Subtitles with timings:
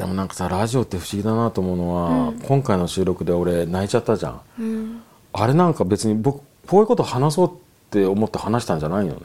[0.00, 2.38] でもなんかさラジオって不思議だなと思うのは、うん。
[2.38, 4.40] 今回の収録で俺泣いちゃったじゃん。
[4.58, 5.02] うん。
[5.34, 7.52] あれなんか別に僕こういうこと話そうっ
[7.90, 9.20] て思って話したんじゃないよね。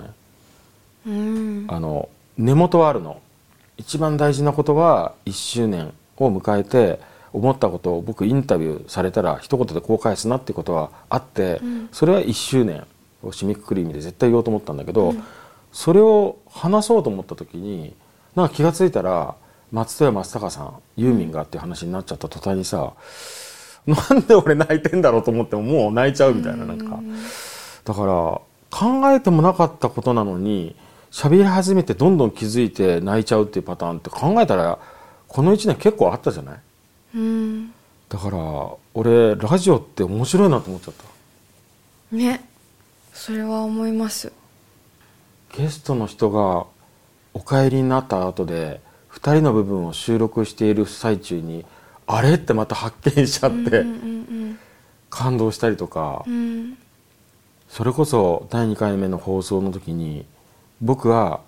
[1.07, 1.65] うん。
[1.69, 3.21] あの根元はあるの。
[3.77, 6.99] 一番大事なことは1周年を迎えて
[7.31, 11.89] 思ったことを僕インタビューされたら一言でこう返すなってことはあって、うん。
[11.93, 12.85] それは1周年
[13.23, 15.23] を締めくくる意味で絶対言おうと思ったんだけど、うん。
[15.71, 17.95] それを話そうと思った時に
[18.35, 19.35] なんか気が付いたら
[19.71, 22.93] 松任谷正隆さんユーミンがっていう話になっちゃった途端にさ、
[23.85, 26.99] なんで俺泣いてんだろうと思ってももう泣いちゃうみたいななんか。
[27.83, 30.75] だから考えてもなかったことなのに
[31.11, 34.79] 喋り始めてどんどん気づいて泣いちゃうっていうパターンって考えたら
[35.27, 36.59] この1年結構あったじゃない？
[37.15, 37.71] うん。
[38.09, 38.37] だから
[38.93, 42.15] 俺ラジオって面白いなと思っちゃった。
[42.15, 42.43] ね。
[43.13, 44.33] それは思います。
[45.57, 46.65] ゲストの人が
[47.33, 48.81] お帰りになった後で
[49.15, 51.65] 2人の部分を収録している最中に
[52.07, 52.33] あれ？
[52.33, 53.83] ってまた発見しちゃって
[55.09, 56.23] 感動したりとか
[57.69, 60.25] それこそ第2回目の放送の時に
[60.81, 61.41] 僕は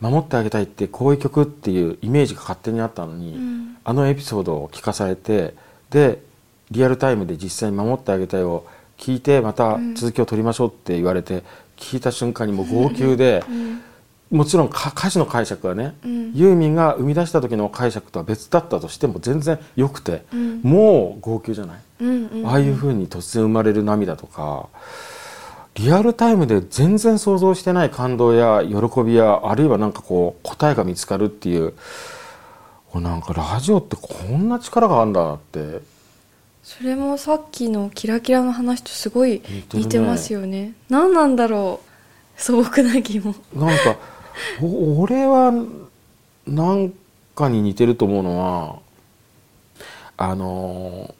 [0.00, 5.54] 守ってあげたいってこういう曲っていうイメージが勝手にあったのに、うんあのエピソードを聞かされて
[5.88, 6.20] で
[6.70, 8.66] リアルタイムで実際に守ってあげたいを
[8.98, 11.42] 聞いてまた続きを取りましょうって言われて、
[11.78, 13.80] 聞いた瞬間にもう号泣で、うん
[14.30, 16.32] もちろんか歌詞の解釈はね、うん。
[16.34, 20.60] ユーミンが生み出した時の解釈とは別だったとしても全然良くて、うん。
[20.62, 24.68] もう号泣じゃない、うんうんああいうふうに突然生まれる涙とか
[25.74, 31.74] リアルタイムで全然想像してない感動や喜びやあるいはなんかこう答えが見つかるっていう
[32.94, 35.80] なんかラジオってこんな力があるんだなって。
[36.62, 40.72] それもさっきのキラキラの話とすごい似てますよね。
[40.88, 41.80] 何なんだろ
[42.36, 42.40] う。
[42.40, 43.34] 素朴な疑問。
[43.54, 44.17] なんかお
[44.62, 45.52] 俺は
[46.46, 46.92] なん
[47.34, 48.78] かに似てると思うのは
[50.16, 51.14] あの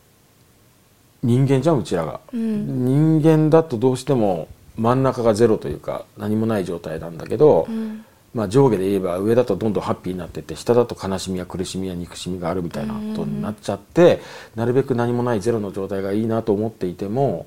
[1.23, 3.21] 人間じゃんうちらが、うん。
[3.21, 8.05] 人間だとどうしても真ん中がゼロというか何もない状態なんだけど、うん。
[8.35, 14.21] まあ、上下で言えば上だとどんどんハッピーになってって下だと悲しみや苦しみや憎しみがあるみたいなことになっちゃって、
[14.55, 17.47] なるべく何もないゼロの状態がいいなと思っていても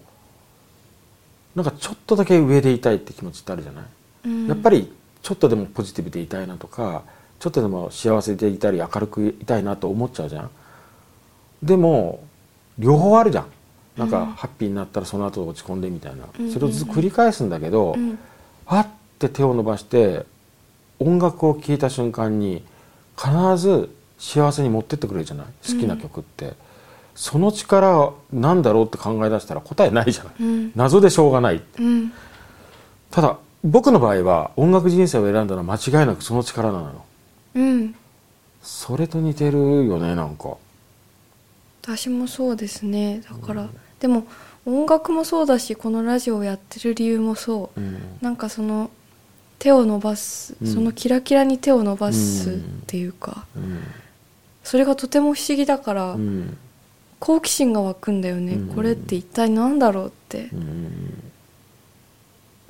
[1.56, 3.86] なんかちょっとだけ上でいたいって気持ちってあるじゃない、
[4.26, 4.48] うん。
[4.48, 7.04] やっぱりちょっとでもポジティブでいたいなとか
[7.40, 10.50] ちょっとでも幸せでいたり明るくいたいなと思っちゃうじゃん。
[11.64, 12.24] でも
[12.80, 13.46] 両方あるじゃん。
[13.98, 18.18] なんかハッピーになったらその後落ち込んでみたいな、うんそれをずっと繰り返すんだけど、うん。
[18.66, 18.88] あっ
[19.20, 20.26] て手を伸ばして
[21.00, 22.64] 音楽を聴いた瞬間に
[23.18, 25.48] 必ず幸せに持ってってくれるじゃない？
[25.68, 26.54] 好きな曲って、
[27.16, 30.72] その力なんだろうって考え出したら答えないじゃない、うん。
[30.76, 32.14] 謎でしょうがないうん。
[33.10, 37.06] ただ僕の場合は音楽人生を選んだのは間違いなくその力なのよ。
[37.56, 37.96] うん。
[38.62, 40.58] それと似てるよねなんか。
[41.84, 43.22] 私もそうですね。
[43.22, 44.26] だから、でも
[44.66, 48.18] 音楽もそうだしこのラジオをやってる理由もそう、うん。
[48.22, 48.90] なんかその
[49.60, 50.68] 手を伸ばす、うん。
[50.68, 52.54] そのキラキラに手を伸ばすっ
[52.88, 53.84] ていうか、うん。
[54.64, 56.58] それがとても不思議だから、うん。
[57.20, 58.76] 好奇心が湧くんだよね、うん。
[58.76, 61.31] これって一体何だろうって、うん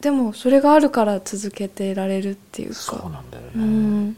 [0.02, 2.76] でもそれがあるから続けてられるっていうか。
[2.76, 4.18] そうなんだよね、うん